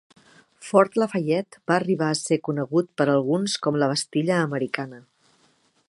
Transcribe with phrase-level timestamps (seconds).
[0.67, 5.03] Fort Lafayette va arribar a ser conegut per alguns com la "Bastilla americana".